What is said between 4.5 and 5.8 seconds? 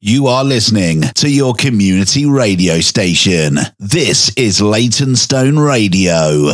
Leytonstone